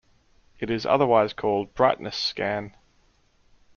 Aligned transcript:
It 0.59 0.71
is 0.71 0.83
otherwise 0.87 1.31
called 1.31 1.75
brightness 1.75 2.15
scan. 2.17 2.75